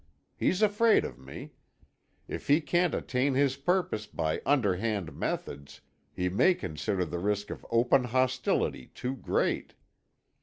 He's 0.35 0.63
afraid 0.63 1.05
of 1.05 1.19
me. 1.19 1.51
If 2.27 2.47
he 2.47 2.59
can't 2.59 2.95
attain 2.95 3.35
his 3.35 3.55
purpose 3.55 4.07
by 4.07 4.41
underhand 4.47 5.15
methods, 5.15 5.81
he 6.11 6.27
may 6.27 6.55
consider 6.55 7.05
the 7.05 7.19
risk 7.19 7.51
of 7.51 7.63
open 7.69 8.05
hostility 8.05 8.87
too 8.95 9.15
great. 9.15 9.75